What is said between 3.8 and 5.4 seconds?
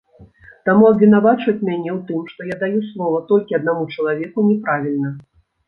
чалавеку, не правільна.